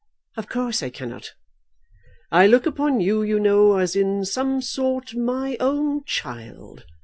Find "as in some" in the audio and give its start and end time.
3.77-4.59